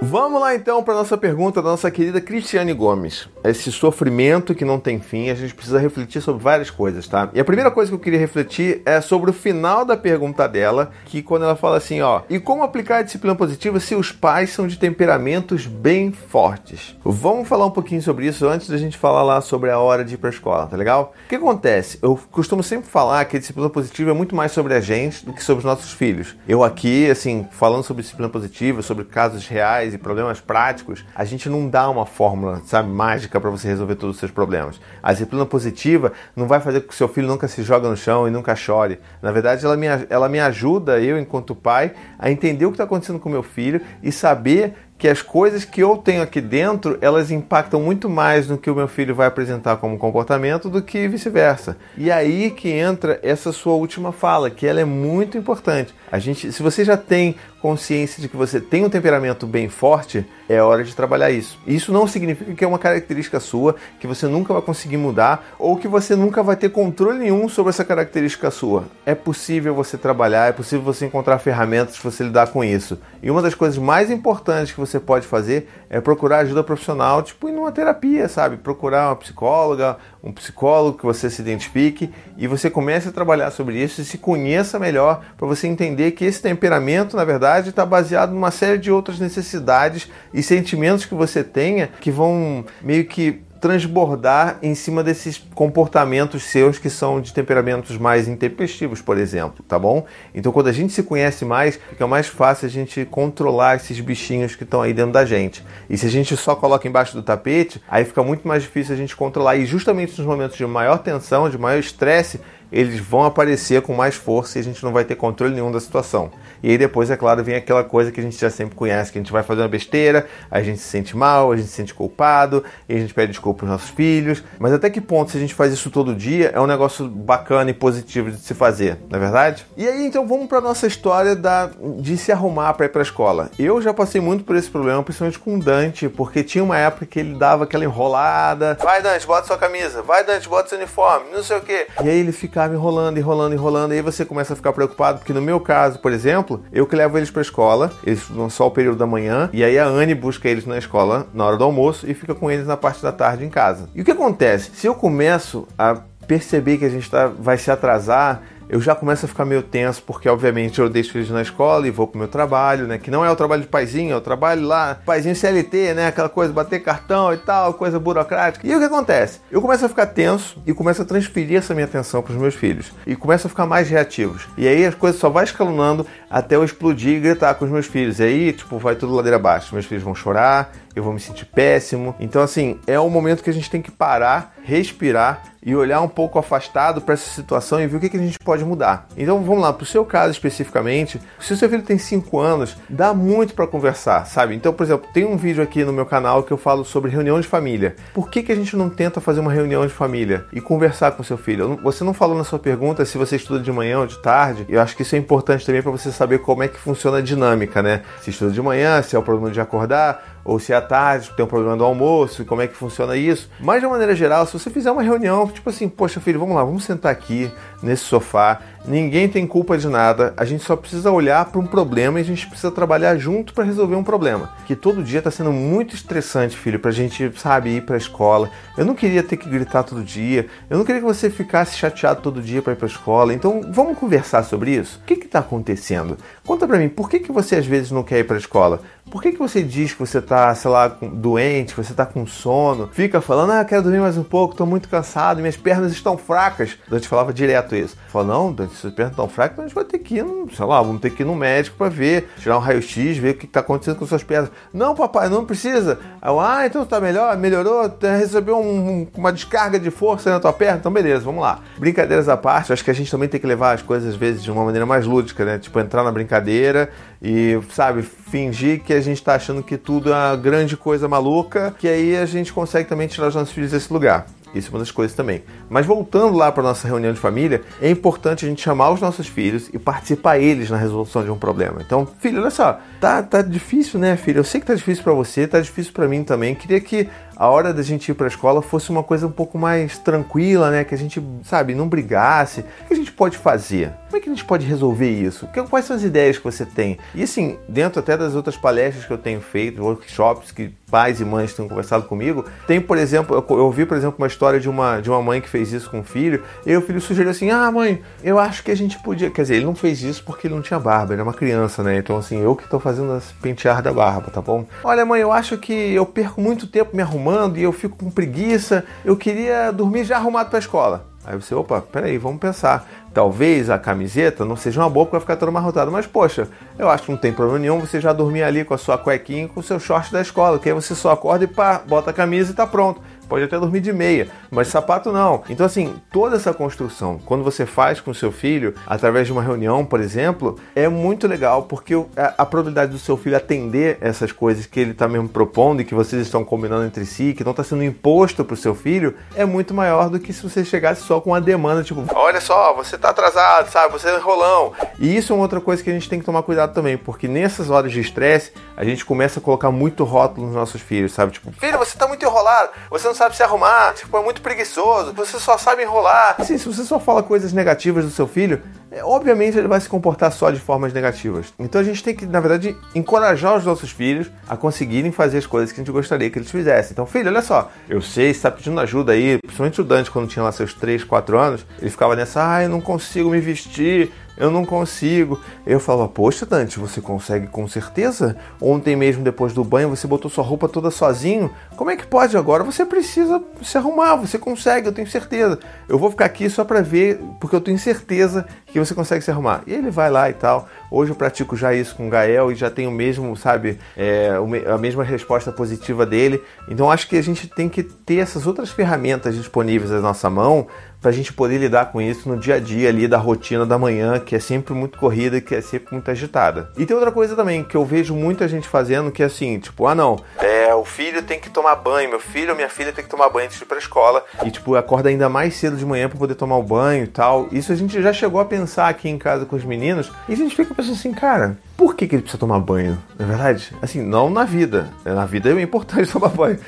Vamos 0.06 0.38
lá 0.38 0.54
então 0.54 0.82
para 0.82 0.92
nossa 0.92 1.16
pergunta 1.16 1.62
da 1.62 1.70
nossa 1.70 1.90
querida 1.90 2.20
Cristiane 2.20 2.74
Gomes. 2.74 3.26
Esse 3.42 3.72
sofrimento 3.72 4.54
que 4.54 4.62
não 4.62 4.78
tem 4.78 5.00
fim, 5.00 5.30
a 5.30 5.34
gente 5.34 5.54
precisa 5.54 5.78
refletir 5.78 6.20
sobre 6.20 6.42
várias 6.42 6.68
coisas, 6.68 7.08
tá? 7.08 7.30
E 7.32 7.40
a 7.40 7.44
primeira 7.44 7.70
coisa 7.70 7.90
que 7.90 7.94
eu 7.94 8.00
queria 8.00 8.18
refletir 8.18 8.82
é 8.84 9.00
sobre 9.00 9.30
o 9.30 9.32
final 9.32 9.82
da 9.82 9.96
pergunta 9.96 10.46
dela, 10.46 10.90
que 11.06 11.22
quando 11.22 11.44
ela 11.44 11.56
fala 11.56 11.78
assim, 11.78 12.02
ó, 12.02 12.20
e 12.28 12.38
como 12.38 12.62
aplicar 12.62 12.98
a 12.98 13.02
disciplina 13.02 13.34
positiva 13.34 13.80
se 13.80 13.94
os 13.94 14.12
pais 14.12 14.50
são 14.50 14.66
de 14.66 14.78
temperamentos 14.78 15.66
bem 15.66 16.12
fortes? 16.12 16.94
Vamos 17.02 17.48
falar 17.48 17.64
um 17.64 17.70
pouquinho 17.70 18.02
sobre 18.02 18.26
isso 18.26 18.46
antes 18.46 18.68
da 18.68 18.76
gente 18.76 18.98
falar 18.98 19.22
lá 19.22 19.40
sobre 19.40 19.70
a 19.70 19.78
hora 19.78 20.04
de 20.04 20.14
ir 20.14 20.18
para 20.18 20.28
escola, 20.28 20.66
tá 20.66 20.76
legal? 20.76 21.14
O 21.24 21.28
que 21.30 21.36
acontece? 21.36 21.98
Eu 22.02 22.20
costumo 22.30 22.62
sempre 22.62 22.90
falar 22.90 23.24
que 23.24 23.38
a 23.38 23.40
disciplina 23.40 23.70
positiva 23.70 24.10
é 24.10 24.14
muito 24.14 24.36
mais 24.36 24.52
sobre 24.52 24.74
a 24.74 24.80
gente 24.82 25.24
do 25.24 25.32
que 25.32 25.42
sobre 25.42 25.60
os 25.60 25.64
nossos 25.64 25.92
filhos. 25.92 26.36
Eu 26.46 26.62
aqui, 26.62 27.10
assim, 27.10 27.48
falando 27.50 27.82
sobre 27.82 28.02
disciplina 28.02 28.28
positiva, 28.28 28.82
sobre 28.82 29.06
casos 29.06 29.48
reais 29.48 29.93
e 29.94 29.98
problemas 29.98 30.40
práticos, 30.40 31.04
a 31.14 31.24
gente 31.24 31.48
não 31.48 31.68
dá 31.68 31.88
uma 31.88 32.04
fórmula, 32.04 32.60
sabe, 32.66 32.88
mágica 32.88 33.40
para 33.40 33.50
você 33.50 33.68
resolver 33.68 33.94
todos 33.94 34.16
os 34.16 34.20
seus 34.20 34.32
problemas. 34.32 34.80
A 35.02 35.12
disciplina 35.12 35.46
positiva 35.46 36.12
não 36.34 36.46
vai 36.46 36.60
fazer 36.60 36.80
com 36.80 36.88
que 36.88 36.94
seu 36.94 37.08
filho 37.08 37.28
nunca 37.28 37.48
se 37.48 37.62
jogue 37.62 37.88
no 37.88 37.96
chão 37.96 38.28
e 38.28 38.30
nunca 38.30 38.54
chore. 38.54 39.00
Na 39.22 39.32
verdade, 39.32 39.64
ela 39.64 39.76
me, 39.76 39.86
ela 40.08 40.28
me 40.28 40.40
ajuda, 40.40 41.00
eu 41.00 41.18
enquanto 41.18 41.54
pai, 41.54 41.92
a 42.18 42.30
entender 42.30 42.66
o 42.66 42.70
que 42.70 42.74
está 42.74 42.84
acontecendo 42.84 43.18
com 43.18 43.28
meu 43.28 43.42
filho 43.42 43.80
e 44.02 44.12
saber 44.12 44.74
que 45.04 45.08
as 45.10 45.20
coisas 45.20 45.66
que 45.66 45.82
eu 45.82 45.98
tenho 45.98 46.22
aqui 46.22 46.40
dentro, 46.40 46.96
elas 46.98 47.30
impactam 47.30 47.78
muito 47.78 48.08
mais 48.08 48.48
no 48.48 48.56
que 48.56 48.70
o 48.70 48.74
meu 48.74 48.88
filho 48.88 49.14
vai 49.14 49.26
apresentar 49.26 49.76
como 49.76 49.98
comportamento 49.98 50.70
do 50.70 50.80
que 50.80 51.06
vice-versa. 51.06 51.76
E 51.94 52.10
aí 52.10 52.50
que 52.50 52.70
entra 52.70 53.20
essa 53.22 53.52
sua 53.52 53.74
última 53.74 54.12
fala, 54.12 54.48
que 54.48 54.66
ela 54.66 54.80
é 54.80 54.84
muito 54.86 55.36
importante. 55.36 55.94
A 56.10 56.18
gente, 56.18 56.50
se 56.50 56.62
você 56.62 56.86
já 56.86 56.96
tem 56.96 57.36
consciência 57.64 58.20
de 58.20 58.28
que 58.28 58.36
você 58.36 58.60
tem 58.60 58.84
um 58.84 58.90
temperamento 58.90 59.46
bem 59.46 59.70
forte, 59.70 60.26
é 60.46 60.60
hora 60.60 60.84
de 60.84 60.94
trabalhar 60.94 61.30
isso. 61.30 61.58
Isso 61.66 61.90
não 61.90 62.06
significa 62.06 62.52
que 62.52 62.62
é 62.62 62.68
uma 62.68 62.78
característica 62.78 63.40
sua, 63.40 63.74
que 63.98 64.06
você 64.06 64.26
nunca 64.26 64.52
vai 64.52 64.60
conseguir 64.60 64.98
mudar 64.98 65.54
ou 65.58 65.78
que 65.78 65.88
você 65.88 66.14
nunca 66.14 66.42
vai 66.42 66.56
ter 66.56 66.68
controle 66.68 67.18
nenhum 67.18 67.48
sobre 67.48 67.70
essa 67.70 67.82
característica 67.82 68.50
sua. 68.50 68.84
É 69.06 69.14
possível 69.14 69.74
você 69.74 69.96
trabalhar, 69.96 70.50
é 70.50 70.52
possível 70.52 70.84
você 70.84 71.06
encontrar 71.06 71.38
ferramentas 71.38 71.96
para 71.96 72.10
você 72.10 72.24
lidar 72.24 72.48
com 72.48 72.62
isso. 72.62 72.98
E 73.22 73.30
uma 73.30 73.40
das 73.40 73.54
coisas 73.54 73.78
mais 73.78 74.10
importantes 74.10 74.72
que 74.72 74.80
você 74.80 74.93
pode 75.00 75.26
fazer 75.26 75.68
é 75.88 76.00
procurar 76.00 76.38
ajuda 76.38 76.62
profissional, 76.62 77.22
tipo 77.22 77.48
ir 77.48 77.52
numa 77.52 77.72
terapia, 77.72 78.28
sabe? 78.28 78.56
Procurar 78.56 79.08
uma 79.08 79.16
psicóloga, 79.16 79.96
um 80.22 80.32
psicólogo 80.32 80.98
que 80.98 81.04
você 81.04 81.28
se 81.30 81.40
identifique 81.42 82.12
e 82.36 82.46
você 82.46 82.68
comece 82.70 83.08
a 83.08 83.12
trabalhar 83.12 83.50
sobre 83.50 83.82
isso 83.82 84.00
e 84.00 84.04
se 84.04 84.18
conheça 84.18 84.78
melhor 84.78 85.22
para 85.36 85.46
você 85.46 85.66
entender 85.66 86.12
que 86.12 86.24
esse 86.24 86.40
temperamento, 86.40 87.16
na 87.16 87.24
verdade, 87.24 87.70
está 87.70 87.84
baseado 87.84 88.32
numa 88.32 88.50
série 88.50 88.78
de 88.78 88.90
outras 88.90 89.18
necessidades 89.18 90.10
e 90.32 90.42
sentimentos 90.42 91.04
que 91.04 91.14
você 91.14 91.44
tenha 91.44 91.88
que 92.00 92.10
vão 92.10 92.64
meio 92.82 93.04
que 93.04 93.42
transbordar 93.64 94.58
em 94.62 94.74
cima 94.74 95.02
desses 95.02 95.42
comportamentos 95.54 96.42
seus 96.42 96.78
que 96.78 96.90
são 96.90 97.18
de 97.18 97.32
temperamentos 97.32 97.96
mais 97.96 98.28
intempestivos, 98.28 99.00
por 99.00 99.16
exemplo, 99.16 99.64
tá 99.66 99.78
bom? 99.78 100.04
Então, 100.34 100.52
quando 100.52 100.66
a 100.66 100.72
gente 100.72 100.92
se 100.92 101.02
conhece 101.02 101.46
mais, 101.46 101.80
fica 101.88 102.06
mais 102.06 102.26
fácil 102.26 102.66
a 102.66 102.68
gente 102.68 103.06
controlar 103.06 103.76
esses 103.76 103.98
bichinhos 104.00 104.54
que 104.54 104.64
estão 104.64 104.82
aí 104.82 104.92
dentro 104.92 105.12
da 105.12 105.24
gente. 105.24 105.64
E 105.88 105.96
se 105.96 106.04
a 106.04 106.10
gente 106.10 106.36
só 106.36 106.54
coloca 106.54 106.86
embaixo 106.86 107.16
do 107.16 107.22
tapete, 107.22 107.80
aí 107.88 108.04
fica 108.04 108.22
muito 108.22 108.46
mais 108.46 108.62
difícil 108.62 108.92
a 108.92 108.98
gente 108.98 109.16
controlar. 109.16 109.56
E 109.56 109.64
justamente 109.64 110.18
nos 110.18 110.26
momentos 110.26 110.58
de 110.58 110.66
maior 110.66 110.98
tensão, 110.98 111.48
de 111.48 111.56
maior 111.56 111.78
estresse, 111.78 112.42
eles 112.74 112.98
vão 112.98 113.22
aparecer 113.22 113.80
com 113.82 113.94
mais 113.94 114.16
força 114.16 114.58
e 114.58 114.60
a 114.60 114.64
gente 114.64 114.82
não 114.82 114.92
vai 114.92 115.04
ter 115.04 115.14
controle 115.14 115.54
nenhum 115.54 115.70
da 115.70 115.78
situação. 115.78 116.32
E 116.60 116.70
aí 116.70 116.76
depois, 116.76 117.08
é 117.08 117.16
claro, 117.16 117.44
vem 117.44 117.54
aquela 117.54 117.84
coisa 117.84 118.10
que 118.10 118.18
a 118.18 118.22
gente 118.22 118.36
já 118.36 118.50
sempre 118.50 118.74
conhece, 118.74 119.12
que 119.12 119.18
a 119.18 119.22
gente 119.22 119.30
vai 119.30 119.44
fazer 119.44 119.60
uma 119.62 119.68
besteira, 119.68 120.26
a 120.50 120.60
gente 120.60 120.78
se 120.78 120.88
sente 120.88 121.16
mal, 121.16 121.52
a 121.52 121.56
gente 121.56 121.68
se 121.68 121.74
sente 121.74 121.94
culpado, 121.94 122.64
e 122.88 122.96
a 122.96 122.98
gente 122.98 123.14
pede 123.14 123.30
desculpa 123.30 123.58
para 123.58 123.64
os 123.66 123.70
nossos 123.70 123.90
filhos. 123.90 124.42
Mas 124.58 124.72
até 124.72 124.90
que 124.90 125.00
ponto, 125.00 125.30
se 125.30 125.36
a 125.36 125.40
gente 125.40 125.54
faz 125.54 125.72
isso 125.72 125.88
todo 125.88 126.16
dia, 126.16 126.50
é 126.52 126.60
um 126.60 126.66
negócio 126.66 127.06
bacana 127.06 127.70
e 127.70 127.74
positivo 127.74 128.32
de 128.32 128.38
se 128.38 128.54
fazer, 128.54 128.98
não 129.08 129.18
é 129.18 129.20
verdade? 129.20 129.64
E 129.76 129.86
aí, 129.86 130.04
então, 130.04 130.26
vamos 130.26 130.48
para 130.48 130.60
nossa 130.60 130.86
história 130.88 131.36
da, 131.36 131.70
de 132.00 132.16
se 132.16 132.32
arrumar 132.32 132.74
para 132.74 132.86
ir 132.86 132.88
para 132.88 133.02
a 133.02 133.04
escola. 133.04 133.50
Eu 133.56 133.80
já 133.80 133.94
passei 133.94 134.20
muito 134.20 134.42
por 134.42 134.56
esse 134.56 134.68
problema, 134.68 135.00
principalmente 135.02 135.38
com 135.38 135.54
o 135.54 135.60
Dante, 135.60 136.08
porque 136.08 136.42
tinha 136.42 136.64
uma 136.64 136.76
época 136.76 137.06
que 137.06 137.20
ele 137.20 137.34
dava 137.34 137.64
aquela 137.64 137.84
enrolada. 137.84 138.76
Vai, 138.82 139.00
Dante, 139.00 139.24
bota 139.26 139.46
sua 139.46 139.58
camisa. 139.58 140.02
Vai, 140.02 140.24
Dante, 140.24 140.48
bota 140.48 140.70
seu 140.70 140.78
uniforme. 140.78 141.26
Não 141.32 141.42
sei 141.42 141.56
o 141.56 141.60
quê. 141.60 141.86
E 142.02 142.08
aí 142.08 142.18
ele 142.18 142.32
ficava 142.64 142.74
enrolando, 142.74 143.18
enrolando, 143.18 143.52
enrolando. 143.52 143.92
E 143.92 143.96
aí 143.96 144.02
você 144.02 144.24
começa 144.24 144.52
a 144.52 144.56
ficar 144.56 144.72
preocupado, 144.72 145.18
porque 145.18 145.32
no 145.32 145.42
meu 145.42 145.60
caso, 145.60 145.98
por 145.98 146.12
exemplo, 146.12 146.62
eu 146.72 146.86
que 146.86 146.96
levo 146.96 147.18
eles 147.18 147.30
para 147.30 147.40
a 147.40 147.42
escola, 147.42 147.92
eles 148.04 148.20
estudam 148.20 148.48
só 148.48 148.66
o 148.66 148.70
período 148.70 148.96
da 148.96 149.06
manhã, 149.06 149.50
e 149.52 149.62
aí 149.62 149.78
a 149.78 149.86
Anne 149.86 150.14
busca 150.14 150.48
eles 150.48 150.66
na 150.66 150.78
escola 150.78 151.26
na 151.34 151.44
hora 151.44 151.56
do 151.56 151.64
almoço 151.64 152.08
e 152.08 152.14
fica 152.14 152.34
com 152.34 152.50
eles 152.50 152.66
na 152.66 152.76
parte 152.76 153.02
da 153.02 153.12
tarde 153.12 153.44
em 153.44 153.50
casa. 153.50 153.88
E 153.94 154.00
o 154.00 154.04
que 154.04 154.10
acontece? 154.10 154.70
Se 154.74 154.86
eu 154.86 154.94
começo 154.94 155.68
a 155.78 155.96
perceber 156.26 156.78
que 156.78 156.84
a 156.84 156.88
gente 156.88 157.10
tá, 157.10 157.26
vai 157.26 157.58
se 157.58 157.70
atrasar, 157.70 158.42
eu 158.68 158.80
já 158.80 158.94
começo 158.94 159.24
a 159.24 159.28
ficar 159.28 159.44
meio 159.44 159.62
tenso, 159.62 160.02
porque 160.02 160.28
obviamente 160.28 160.78
eu 160.78 160.88
deixo 160.88 161.16
eles 161.16 161.30
na 161.30 161.42
escola 161.42 161.86
e 161.86 161.90
vou 161.90 162.06
pro 162.06 162.18
meu 162.18 162.28
trabalho, 162.28 162.86
né? 162.86 162.98
Que 162.98 163.10
não 163.10 163.24
é 163.24 163.30
o 163.30 163.36
trabalho 163.36 163.62
de 163.62 163.68
paizinho, 163.68 164.12
é 164.12 164.16
o 164.16 164.20
trabalho 164.20 164.66
lá, 164.66 164.98
paizinho 165.04 165.36
CLT, 165.36 165.94
né? 165.94 166.08
Aquela 166.08 166.28
coisa, 166.28 166.52
bater 166.52 166.82
cartão 166.82 167.32
e 167.32 167.36
tal, 167.36 167.74
coisa 167.74 167.98
burocrática. 167.98 168.66
E 168.66 168.74
o 168.74 168.78
que 168.78 168.84
acontece? 168.84 169.40
Eu 169.50 169.60
começo 169.60 169.84
a 169.84 169.88
ficar 169.88 170.06
tenso 170.06 170.58
e 170.66 170.72
começo 170.72 171.02
a 171.02 171.04
transferir 171.04 171.58
essa 171.58 171.74
minha 171.74 171.86
atenção 171.86 172.22
para 172.22 172.32
os 172.32 172.38
meus 172.38 172.54
filhos. 172.54 172.92
E 173.06 173.16
começo 173.16 173.46
a 173.46 173.50
ficar 173.50 173.66
mais 173.66 173.88
reativos. 173.88 174.46
E 174.56 174.66
aí 174.66 174.84
as 174.84 174.94
coisas 174.94 175.20
só 175.20 175.28
vai 175.28 175.44
escalonando 175.44 176.06
até 176.30 176.56
eu 176.56 176.64
explodir 176.64 177.16
e 177.16 177.20
gritar 177.20 177.54
com 177.54 177.64
os 177.64 177.70
meus 177.70 177.86
filhos. 177.86 178.18
E 178.18 178.24
aí, 178.24 178.52
tipo, 178.52 178.78
vai 178.78 178.96
tudo 178.96 179.14
ladeira 179.14 179.36
abaixo. 179.36 179.74
Meus 179.74 179.86
filhos 179.86 180.02
vão 180.02 180.14
chorar, 180.14 180.72
eu 180.94 181.02
vou 181.02 181.12
me 181.12 181.20
sentir 181.20 181.44
péssimo. 181.44 182.14
Então, 182.20 182.42
assim, 182.42 182.78
é 182.86 182.98
um 182.98 183.10
momento 183.10 183.42
que 183.42 183.50
a 183.50 183.52
gente 183.52 183.70
tem 183.70 183.82
que 183.82 183.90
parar, 183.90 184.54
respirar 184.62 185.54
e 185.64 185.74
olhar 185.74 186.00
um 186.02 186.08
pouco 186.08 186.38
afastado 186.38 187.00
para 187.00 187.14
essa 187.14 187.30
situação 187.30 187.80
e 187.80 187.86
ver 187.86 187.96
o 187.96 188.00
que, 188.00 188.10
que 188.10 188.16
a 188.16 188.20
gente 188.20 188.38
pode 188.38 188.53
mudar. 188.62 189.08
Então, 189.16 189.42
vamos 189.42 189.62
lá, 189.62 189.72
para 189.72 189.82
o 189.82 189.86
seu 189.86 190.04
caso 190.04 190.30
especificamente, 190.30 191.20
se 191.40 191.52
o 191.52 191.56
seu 191.56 191.68
filho 191.68 191.82
tem 191.82 191.98
5 191.98 192.38
anos, 192.38 192.76
dá 192.88 193.14
muito 193.14 193.54
para 193.54 193.66
conversar, 193.66 194.26
sabe? 194.26 194.54
Então, 194.54 194.72
por 194.72 194.84
exemplo, 194.84 195.08
tem 195.12 195.24
um 195.24 195.36
vídeo 195.36 195.62
aqui 195.62 195.84
no 195.84 195.92
meu 195.92 196.04
canal 196.06 196.42
que 196.42 196.52
eu 196.52 196.56
falo 196.56 196.84
sobre 196.84 197.10
reunião 197.10 197.40
de 197.40 197.48
família. 197.48 197.96
Por 198.12 198.30
que, 198.30 198.42
que 198.42 198.52
a 198.52 198.54
gente 198.54 198.76
não 198.76 198.90
tenta 198.90 199.20
fazer 199.20 199.40
uma 199.40 199.52
reunião 199.52 199.86
de 199.86 199.92
família 199.92 200.44
e 200.52 200.60
conversar 200.60 201.12
com 201.12 201.22
seu 201.22 201.38
filho? 201.38 201.80
Você 201.82 202.04
não 202.04 202.14
falou 202.14 202.36
na 202.36 202.44
sua 202.44 202.58
pergunta 202.58 203.04
se 203.04 203.16
você 203.16 203.36
estuda 203.36 203.60
de 203.60 203.72
manhã 203.72 204.00
ou 204.00 204.06
de 204.06 204.18
tarde. 204.18 204.66
Eu 204.68 204.80
acho 204.80 204.94
que 204.94 205.02
isso 205.02 205.16
é 205.16 205.18
importante 205.18 205.64
também 205.64 205.82
para 205.82 205.90
você 205.90 206.12
saber 206.12 206.38
como 206.38 206.62
é 206.62 206.68
que 206.68 206.78
funciona 206.78 207.18
a 207.18 207.22
dinâmica, 207.22 207.82
né? 207.82 208.02
Se 208.20 208.30
estuda 208.30 208.50
de 208.50 208.60
manhã, 208.60 209.02
se 209.02 209.16
é 209.16 209.18
o 209.18 209.22
problema 209.22 209.50
de 209.50 209.60
acordar, 209.60 210.33
ou 210.44 210.58
se 210.58 210.72
é 210.72 210.76
à 210.76 210.82
tarde, 210.82 211.32
tem 211.34 211.44
um 211.44 211.48
problema 211.48 211.76
do 211.76 211.84
almoço, 211.84 212.44
como 212.44 212.60
é 212.60 212.66
que 212.66 212.76
funciona 212.76 213.16
isso. 213.16 213.48
Mas 213.58 213.80
de 213.80 213.86
uma 213.86 213.92
maneira 213.92 214.14
geral, 214.14 214.46
se 214.46 214.52
você 214.52 214.70
fizer 214.70 214.90
uma 214.90 215.02
reunião, 215.02 215.48
tipo 215.48 215.70
assim, 215.70 215.88
poxa 215.88 216.20
filho, 216.20 216.38
vamos 216.38 216.54
lá, 216.54 216.62
vamos 216.62 216.84
sentar 216.84 217.10
aqui 217.10 217.50
nesse 217.82 218.04
sofá, 218.04 218.60
ninguém 218.86 219.28
tem 219.28 219.46
culpa 219.46 219.76
de 219.78 219.88
nada, 219.88 220.34
a 220.36 220.44
gente 220.44 220.64
só 220.64 220.76
precisa 220.76 221.10
olhar 221.10 221.44
para 221.46 221.60
um 221.60 221.66
problema 221.66 222.18
e 222.18 222.22
a 222.22 222.24
gente 222.24 222.46
precisa 222.46 222.70
trabalhar 222.70 223.16
junto 223.16 223.54
para 223.54 223.64
resolver 223.64 223.96
um 223.96 224.04
problema. 224.04 224.50
Que 224.66 224.76
todo 224.76 225.02
dia 225.02 225.18
está 225.18 225.30
sendo 225.30 225.52
muito 225.52 225.94
estressante, 225.94 226.56
filho, 226.56 226.78
para 226.78 226.90
a 226.90 226.94
gente, 226.94 227.32
sabe, 227.36 227.70
ir 227.70 227.82
para 227.84 227.96
a 227.96 227.98
escola. 227.98 228.50
Eu 228.76 228.84
não 228.84 228.94
queria 228.94 229.22
ter 229.22 229.36
que 229.36 229.48
gritar 229.48 229.82
todo 229.82 230.02
dia, 230.02 230.46
eu 230.68 230.78
não 230.78 230.84
queria 230.84 231.00
que 231.00 231.06
você 231.06 231.30
ficasse 231.30 231.76
chateado 231.76 232.20
todo 232.20 232.42
dia 232.42 232.62
para 232.62 232.72
ir 232.72 232.76
para 232.76 232.86
a 232.86 232.90
escola. 232.90 233.32
Então 233.32 233.60
vamos 233.70 233.98
conversar 233.98 234.42
sobre 234.44 234.72
isso? 234.72 235.00
O 235.02 235.06
que 235.06 235.14
está 235.14 235.38
acontecendo? 235.38 236.16
Conta 236.46 236.66
para 236.66 236.78
mim, 236.78 236.88
por 236.88 237.08
que, 237.08 237.20
que 237.20 237.32
você 237.32 237.56
às 237.56 237.66
vezes 237.66 237.90
não 237.90 238.02
quer 238.02 238.18
ir 238.18 238.24
para 238.24 238.36
a 238.36 238.38
escola? 238.38 238.80
Por 239.10 239.22
que, 239.22 239.32
que 239.32 239.38
você 239.38 239.62
diz 239.62 239.92
que 239.92 240.00
você 240.00 240.20
tá, 240.20 240.54
sei 240.54 240.70
lá, 240.70 240.88
doente, 240.88 241.74
você 241.74 241.92
tá 241.92 242.06
com 242.06 242.26
sono? 242.26 242.88
Fica 242.92 243.20
falando, 243.20 243.52
ah, 243.52 243.64
quero 243.64 243.82
dormir 243.82 244.00
mais 244.00 244.16
um 244.16 244.24
pouco, 244.24 244.56
tô 244.56 244.64
muito 244.64 244.88
cansado, 244.88 245.40
minhas 245.40 245.56
pernas 245.56 245.92
estão 245.92 246.16
fracas. 246.16 246.76
Dante 246.88 247.06
falava 247.06 247.32
direto 247.32 247.76
isso. 247.76 247.96
Falou, 248.08 248.26
não, 248.26 248.52
Dante, 248.52 248.73
suas 248.76 248.92
pernas 248.92 249.12
estão 249.12 249.28
fracas, 249.28 249.52
então 249.52 249.64
a 249.64 249.68
gente 249.68 249.74
vai 249.74 249.84
ter 249.84 249.98
que 249.98 250.16
ir, 250.16 250.24
sei 250.54 250.64
lá, 250.64 250.82
vamos 250.82 251.00
ter 251.00 251.10
que 251.10 251.22
ir 251.22 251.26
no 251.26 251.34
médico 251.34 251.76
para 251.76 251.88
ver, 251.88 252.28
tirar 252.38 252.56
um 252.56 252.60
raio-x, 252.60 253.16
ver 253.16 253.30
o 253.30 253.34
que 253.34 253.46
tá 253.46 253.60
acontecendo 253.60 253.96
com 253.96 254.06
suas 254.06 254.22
pernas. 254.22 254.50
Não, 254.72 254.94
papai, 254.94 255.28
não 255.28 255.44
precisa. 255.44 255.98
Eu, 256.22 256.40
ah, 256.40 256.66
então 256.66 256.84
tá 256.84 257.00
melhor, 257.00 257.36
melhorou, 257.36 257.90
recebeu 258.00 258.58
um, 258.58 259.06
uma 259.14 259.32
descarga 259.32 259.78
de 259.78 259.90
força 259.90 260.30
na 260.30 260.40
tua 260.40 260.52
perna, 260.52 260.78
então 260.78 260.92
beleza, 260.92 261.24
vamos 261.24 261.42
lá. 261.42 261.60
Brincadeiras 261.78 262.28
à 262.28 262.36
parte, 262.36 262.72
acho 262.72 262.84
que 262.84 262.90
a 262.90 262.94
gente 262.94 263.10
também 263.10 263.28
tem 263.28 263.40
que 263.40 263.46
levar 263.46 263.72
as 263.72 263.82
coisas 263.82 264.10
às 264.10 264.16
vezes 264.16 264.42
de 264.42 264.50
uma 264.50 264.64
maneira 264.64 264.86
mais 264.86 265.06
lúdica, 265.06 265.44
né? 265.44 265.58
Tipo, 265.58 265.80
entrar 265.80 266.02
na 266.02 266.12
brincadeira 266.12 266.90
e, 267.22 267.58
sabe, 267.70 268.02
fingir 268.02 268.82
que 268.82 268.92
a 268.92 269.00
gente 269.00 269.18
está 269.18 269.34
achando 269.34 269.62
que 269.62 269.76
tudo 269.76 270.12
é 270.12 270.12
uma 270.12 270.36
grande 270.36 270.76
coisa 270.76 271.08
maluca, 271.08 271.74
que 271.78 271.88
aí 271.88 272.16
a 272.16 272.26
gente 272.26 272.52
consegue 272.52 272.88
também 272.88 273.08
tirar 273.08 273.28
os 273.28 273.34
nossos 273.34 273.52
filhos 273.52 273.70
desse 273.70 273.92
lugar. 273.92 274.26
Isso 274.54 274.68
é 274.68 274.70
uma 274.70 274.78
das 274.78 274.90
coisas 274.90 275.16
também. 275.16 275.42
Mas 275.68 275.86
voltando 275.86 276.36
lá 276.36 276.50
para 276.52 276.62
nossa 276.62 276.86
reunião 276.86 277.12
de 277.12 277.18
família, 277.18 277.62
é 277.80 277.90
importante 277.90 278.44
a 278.44 278.48
gente 278.48 278.62
chamar 278.62 278.90
os 278.90 279.00
nossos 279.00 279.26
filhos 279.26 279.68
e 279.72 279.78
participar 279.78 280.38
eles 280.38 280.70
na 280.70 280.76
resolução 280.76 281.24
de 281.24 281.30
um 281.30 281.38
problema. 281.38 281.80
Então, 281.84 282.06
filho, 282.18 282.40
olha 282.40 282.50
só, 282.50 282.80
tá, 283.00 283.22
tá 283.22 283.42
difícil, 283.42 283.98
né, 283.98 284.16
filho? 284.16 284.38
Eu 284.38 284.44
sei 284.44 284.60
que 284.60 284.66
tá 284.66 284.74
difícil 284.74 285.02
para 285.02 285.12
você, 285.12 285.46
tá 285.46 285.60
difícil 285.60 285.92
para 285.92 286.08
mim 286.08 286.24
também. 286.24 286.54
Queria 286.54 286.80
que 286.80 287.08
a 287.36 287.48
hora 287.48 287.72
da 287.72 287.82
gente 287.82 288.10
ir 288.10 288.14
para 288.14 288.26
a 288.26 288.28
escola 288.28 288.62
fosse 288.62 288.90
uma 288.90 289.02
coisa 289.02 289.26
um 289.26 289.30
pouco 289.30 289.58
mais 289.58 289.98
tranquila, 289.98 290.70
né? 290.70 290.84
Que 290.84 290.94
a 290.94 290.98
gente, 290.98 291.22
sabe, 291.42 291.74
não 291.74 291.88
brigasse. 291.88 292.60
O 292.60 292.86
que 292.86 292.94
a 292.94 292.96
gente 292.96 293.12
pode 293.12 293.36
fazer? 293.38 293.92
Como 294.06 294.16
é 294.16 294.20
que 294.20 294.28
a 294.28 294.32
gente 294.32 294.44
pode 294.44 294.66
resolver 294.66 295.10
isso? 295.10 295.48
Quais 295.68 295.84
são 295.84 295.96
as 295.96 296.02
ideias 296.02 296.38
que 296.38 296.44
você 296.44 296.64
tem? 296.64 296.98
E 297.14 297.22
assim, 297.22 297.58
dentro 297.68 298.00
até 298.00 298.16
das 298.16 298.34
outras 298.34 298.56
palestras 298.56 299.04
que 299.04 299.12
eu 299.12 299.18
tenho 299.18 299.40
feito, 299.40 299.82
workshops 299.82 300.52
que 300.52 300.72
pais 300.90 301.20
e 301.20 301.24
mães 301.24 301.52
têm 301.52 301.66
conversado 301.66 302.04
comigo, 302.04 302.44
tem, 302.68 302.80
por 302.80 302.96
exemplo, 302.96 303.44
eu, 303.48 303.64
ouvi, 303.64 303.84
por 303.84 303.96
exemplo, 303.96 304.14
uma 304.16 304.28
história 304.28 304.60
de 304.60 304.68
uma, 304.68 305.00
de 305.00 305.10
uma 305.10 305.20
mãe 305.20 305.40
que 305.40 305.48
fez 305.48 305.72
isso 305.72 305.90
com 305.90 305.98
o 305.98 306.04
filho, 306.04 306.44
e 306.64 306.76
o 306.76 306.80
filho 306.80 307.00
sugeriu 307.00 307.32
assim: 307.32 307.50
ah, 307.50 307.68
mãe, 307.72 308.00
eu 308.22 308.38
acho 308.38 308.62
que 308.62 308.70
a 308.70 308.76
gente 308.76 308.96
podia. 309.00 309.28
Quer 309.28 309.42
dizer, 309.42 309.56
ele 309.56 309.64
não 309.64 309.74
fez 309.74 310.02
isso 310.04 310.22
porque 310.22 310.46
ele 310.46 310.54
não 310.54 310.62
tinha 310.62 310.78
barba, 310.78 311.12
ele 311.12 311.20
é 311.20 311.24
uma 311.24 311.34
criança, 311.34 311.82
né? 311.82 311.98
Então, 311.98 312.16
assim, 312.16 312.40
eu 312.40 312.54
que 312.54 312.62
estou 312.62 312.78
fazendo 312.78 313.10
as 313.10 313.32
pentear 313.42 313.82
da 313.82 313.92
barba, 313.92 314.30
tá 314.30 314.40
bom? 314.40 314.64
Olha, 314.84 315.04
mãe, 315.04 315.20
eu 315.20 315.32
acho 315.32 315.58
que 315.58 315.72
eu 315.72 316.06
perco 316.06 316.40
muito 316.40 316.68
tempo 316.68 316.94
me 316.94 317.02
arrumando 317.02 317.23
e 317.58 317.62
eu 317.62 317.72
fico 317.72 317.96
com 317.96 318.10
preguiça, 318.10 318.84
eu 319.04 319.16
queria 319.16 319.70
dormir 319.70 320.04
já 320.04 320.16
arrumado 320.16 320.48
para 320.48 320.58
a 320.58 320.60
escola. 320.60 321.06
Aí 321.24 321.36
você, 321.36 321.54
opa, 321.54 321.80
peraí, 321.80 322.18
vamos 322.18 322.38
pensar. 322.38 322.86
Talvez 323.14 323.70
a 323.70 323.78
camiseta 323.78 324.44
não 324.44 324.56
seja 324.56 324.80
uma 324.80 324.90
boa 324.90 325.06
para 325.06 325.20
ficar 325.20 325.36
toda 325.36 325.50
amarrotada, 325.50 325.90
mas 325.90 326.06
poxa, 326.06 326.48
eu 326.78 326.90
acho 326.90 327.04
que 327.04 327.10
não 327.10 327.18
tem 327.18 327.32
problema 327.32 327.60
nenhum 327.60 327.80
você 327.80 328.00
já 328.00 328.12
dormir 328.12 328.42
ali 328.42 328.64
com 328.64 328.74
a 328.74 328.78
sua 328.78 328.98
cuequinha 328.98 329.48
com 329.48 329.60
o 329.60 329.62
seu 329.62 329.80
short 329.80 330.12
da 330.12 330.20
escola, 330.20 330.58
que 330.58 330.68
aí 330.68 330.74
você 330.74 330.94
só 330.94 331.12
acorda 331.12 331.44
e 331.44 331.46
pá, 331.46 331.80
bota 331.86 332.10
a 332.10 332.12
camisa 332.12 332.52
e 332.52 332.54
tá 332.54 332.66
pronto 332.66 333.00
pode 333.24 333.44
até 333.44 333.58
dormir 333.58 333.80
de 333.80 333.92
meia, 333.92 334.28
mas 334.50 334.68
sapato 334.68 335.12
não. 335.12 335.42
Então, 335.48 335.66
assim, 335.66 335.94
toda 336.10 336.36
essa 336.36 336.52
construção, 336.52 337.18
quando 337.24 337.42
você 337.42 337.66
faz 337.66 338.00
com 338.00 338.14
seu 338.14 338.30
filho, 338.30 338.74
através 338.86 339.26
de 339.26 339.32
uma 339.32 339.42
reunião, 339.42 339.84
por 339.84 340.00
exemplo, 340.00 340.58
é 340.74 340.88
muito 340.88 341.26
legal, 341.26 341.62
porque 341.62 341.94
a, 342.16 342.46
probabilidade 342.46 342.92
do 342.92 342.98
seu 342.98 343.16
filho 343.16 343.36
atender 343.36 343.98
essas 344.00 344.32
coisas 344.32 344.66
que 344.66 344.80
ele 344.80 344.92
está 344.92 345.08
mesmo 345.08 345.28
propondo 345.28 345.80
e 345.80 345.84
que 345.84 345.94
vocês 345.94 346.22
estão 346.22 346.44
combinando 346.44 346.84
entre 346.84 347.04
si, 347.04 347.34
que 347.36 347.44
não 347.44 347.50
está 347.50 347.64
sendo 347.64 347.82
imposto 347.82 348.44
para 348.44 348.54
o 348.54 348.56
seu 348.56 348.74
filho, 348.74 349.14
é 349.34 349.44
muito 349.44 349.74
maior 349.74 350.08
do 350.08 350.18
que 350.18 350.32
se 350.32 350.42
você 350.42 350.64
chegasse 350.64 351.02
só 351.02 351.20
com 351.20 351.34
a 351.34 351.40
demanda, 351.40 351.82
tipo, 351.82 352.04
olha 352.14 352.40
só, 352.40 352.74
você 352.74 352.96
está 352.96 353.10
atrasado, 353.10 353.70
sabe, 353.70 353.92
você 353.92 354.08
é 354.08 354.16
enrolão. 354.16 354.72
E 354.98 355.16
isso 355.16 355.32
é 355.32 355.36
uma 355.36 355.42
outra 355.42 355.60
coisa 355.60 355.82
que 355.82 355.90
a 355.90 355.92
gente 355.92 356.08
tem 356.08 356.18
que 356.18 356.24
tomar 356.24 356.42
cuidado 356.42 356.72
também, 356.72 356.96
porque 356.96 357.28
nessas 357.28 357.70
horas 357.70 357.92
de 357.92 358.00
estresse, 358.00 358.52
a 358.76 358.84
gente 358.84 359.04
começa 359.04 359.40
a 359.40 359.42
colocar 359.42 359.70
muito 359.70 360.04
rótulo 360.04 360.46
nos 360.46 360.54
nossos 360.54 360.80
filhos, 360.80 361.12
sabe? 361.12 361.32
Tipo, 361.32 361.52
filho, 361.52 361.78
você 361.78 361.94
está 361.94 362.06
muito 362.06 362.24
enrolado, 362.24 362.70
você 362.90 363.06
não 363.06 363.13
não 363.14 363.18
sabe 363.18 363.36
se 363.36 363.44
arrumar, 363.44 363.94
tipo, 363.94 364.16
é 364.18 364.22
muito 364.22 364.42
preguiçoso, 364.42 365.12
você 365.12 365.38
só 365.38 365.56
sabe 365.56 365.84
enrolar. 365.84 366.34
Assim, 366.36 366.58
se 366.58 366.66
você 366.66 366.82
só 366.82 366.98
fala 366.98 367.22
coisas 367.22 367.52
negativas 367.52 368.04
do 368.04 368.10
seu 368.10 368.26
filho, 368.26 368.60
é, 368.90 369.04
obviamente 369.04 369.56
ele 369.56 369.68
vai 369.68 369.80
se 369.80 369.88
comportar 369.88 370.32
só 370.32 370.50
de 370.50 370.58
formas 370.58 370.92
negativas. 370.92 371.54
Então 371.56 371.80
a 371.80 371.84
gente 371.84 372.02
tem 372.02 372.14
que, 372.14 372.26
na 372.26 372.40
verdade, 372.40 372.76
encorajar 372.92 373.56
os 373.56 373.64
nossos 373.64 373.92
filhos 373.92 374.28
a 374.48 374.56
conseguirem 374.56 375.12
fazer 375.12 375.38
as 375.38 375.46
coisas 375.46 375.70
que 375.70 375.80
a 375.80 375.84
gente 375.84 375.92
gostaria 375.92 376.28
que 376.28 376.36
eles 376.36 376.50
fizessem. 376.50 376.90
Então, 376.90 377.06
filho, 377.06 377.28
olha 377.28 377.40
só, 377.40 377.70
eu 377.88 378.02
sei, 378.02 378.26
você 378.26 378.30
está 378.30 378.50
pedindo 378.50 378.80
ajuda 378.80 379.12
aí, 379.12 379.38
principalmente 379.38 379.80
o 379.80 379.84
Dante, 379.84 380.10
quando 380.10 380.28
tinha 380.28 380.42
lá 380.42 380.50
seus 380.50 380.74
3, 380.74 381.04
4 381.04 381.38
anos, 381.38 381.64
ele 381.80 381.90
ficava 381.90 382.16
nessa, 382.16 382.42
ah, 382.42 382.68
não 382.68 382.80
consigo 382.80 383.30
me 383.30 383.38
vestir, 383.38 384.12
eu 384.36 384.50
não 384.50 384.64
consigo. 384.64 385.40
Eu 385.66 385.78
falava, 385.78 386.08
poxa, 386.08 386.44
Dante, 386.44 386.78
você 386.78 387.00
consegue 387.00 387.46
com 387.46 387.66
certeza? 387.68 388.36
Ontem 388.60 388.96
mesmo, 388.96 389.22
depois 389.22 389.52
do 389.52 389.64
banho, 389.64 389.88
você 389.88 390.06
botou 390.06 390.30
sua 390.30 390.44
roupa 390.44 390.68
toda 390.68 390.90
sozinho. 390.90 391.50
Como 391.76 391.90
é 391.90 391.96
que 391.96 392.06
pode 392.06 392.36
agora? 392.36 392.64
Você 392.64 392.84
precisa 392.84 393.42
se 393.62 393.78
arrumar, 393.78 394.16
você 394.16 394.38
consegue, 394.38 394.88
eu 394.88 394.92
tenho 394.92 395.08
certeza. 395.08 395.58
Eu 395.88 395.98
vou 395.98 396.10
ficar 396.10 396.24
aqui 396.24 396.48
só 396.50 396.64
para 396.64 396.80
ver, 396.80 397.20
porque 397.40 397.54
eu 397.56 397.60
tenho 397.60 397.78
certeza 397.78 398.46
que 398.74 398.78
você 398.80 398.92
consegue 398.92 399.22
se 399.22 399.30
arrumar. 399.30 399.62
E 399.68 399.72
ele 399.72 399.88
vai 399.88 400.10
lá 400.10 400.28
e 400.28 400.32
tal. 400.32 400.68
Hoje 400.90 401.12
eu 401.12 401.14
pratico 401.14 401.56
já 401.56 401.72
isso 401.72 401.94
com 401.94 402.08
o 402.08 402.10
Gael 402.10 402.50
e 402.50 402.56
já 402.56 402.68
tenho 402.68 402.90
mesmo, 402.90 403.36
sabe, 403.36 403.78
é, 403.96 404.32
a 404.66 404.76
mesma 404.76 405.04
resposta 405.04 405.52
positiva 405.52 406.04
dele. 406.04 406.42
Então 406.68 406.90
acho 406.90 407.06
que 407.08 407.16
a 407.16 407.22
gente 407.22 407.46
tem 407.46 407.68
que 407.68 407.84
ter 407.84 408.16
essas 408.16 408.48
outras 408.48 408.70
ferramentas 408.70 409.36
disponíveis 409.36 409.92
à 409.92 410.00
nossa 410.00 410.28
mão 410.28 410.66
para 411.00 411.10
a 411.10 411.14
gente 411.14 411.34
poder 411.34 411.58
lidar 411.58 411.92
com 411.92 412.00
isso 412.00 412.26
no 412.26 412.38
dia 412.38 412.54
a 412.54 412.58
dia 412.58 412.88
ali 412.88 413.06
da 413.06 413.18
rotina 413.18 413.66
da 413.66 413.78
manhã, 413.78 414.18
que 414.18 414.34
é 414.34 414.40
sempre 414.40 414.72
muito 414.72 414.98
corrida 414.98 415.38
que 415.38 415.54
é 415.54 415.60
sempre 415.60 415.92
muito 415.92 416.10
agitada. 416.10 416.70
E 416.78 416.86
tem 416.86 416.96
outra 416.96 417.12
coisa 417.12 417.36
também 417.36 417.62
que 417.62 417.76
eu 417.76 417.84
vejo 417.84 418.14
muita 418.14 418.48
gente 418.48 418.66
fazendo, 418.66 419.12
que 419.12 419.22
é 419.22 419.26
assim, 419.26 419.58
tipo, 419.58 419.86
ah 419.86 419.94
não, 419.94 420.16
é, 420.38 420.74
o 420.74 420.82
filho 420.82 421.22
tem 421.22 421.38
que 421.38 421.50
tomar 421.50 421.76
banho, 421.76 422.08
meu 422.08 422.20
filho 422.20 422.50
ou 422.50 422.56
minha 422.56 422.70
filha 422.70 422.90
tem 422.90 423.04
que 423.04 423.10
tomar 423.10 423.28
banho 423.28 423.44
antes 423.44 423.58
de 423.58 423.64
ir 423.64 423.66
pra 423.66 423.76
escola. 423.76 424.24
E 424.44 424.50
tipo, 424.50 424.74
acorda 424.76 425.10
ainda 425.10 425.28
mais 425.28 425.54
cedo 425.56 425.76
de 425.76 425.84
manhã 425.84 426.08
para 426.08 426.18
poder 426.18 426.36
tomar 426.36 426.56
o 426.56 426.62
banho 426.62 427.04
e 427.04 427.08
tal. 427.08 427.48
Isso 427.52 427.70
a 427.70 427.76
gente 427.76 428.00
já 428.00 428.12
chegou 428.12 428.40
a 428.40 428.44
pensar 428.46 428.63
aqui 428.88 429.08
em 429.08 429.18
casa 429.18 429.44
com 429.44 429.56
os 429.56 429.64
meninos, 429.64 430.10
e 430.28 430.32
a 430.32 430.36
gente 430.36 430.54
fica 430.54 430.74
pensando 430.74 430.94
assim, 430.94 431.12
cara, 431.12 431.56
por 431.76 431.96
que, 431.96 432.06
que 432.06 432.14
ele 432.14 432.22
precisa 432.22 432.38
tomar 432.38 432.60
banho? 432.60 432.98
Não 433.18 433.26
é 433.26 433.28
verdade? 433.28 433.72
Assim, 433.82 434.00
não 434.00 434.30
na 434.30 434.44
vida. 434.44 434.88
Na 435.04 435.26
vida 435.26 435.50
é 435.50 435.60
importante 435.60 436.10
tomar 436.12 436.28
banho. 436.28 436.58